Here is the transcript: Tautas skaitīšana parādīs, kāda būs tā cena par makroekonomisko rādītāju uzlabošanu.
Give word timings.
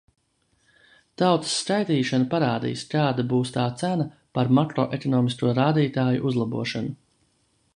Tautas 1.21 1.51
skaitīšana 1.65 2.27
parādīs, 2.31 2.85
kāda 2.93 3.25
būs 3.33 3.53
tā 3.57 3.67
cena 3.83 4.09
par 4.39 4.49
makroekonomisko 4.61 5.53
rādītāju 5.61 6.25
uzlabošanu. 6.31 6.95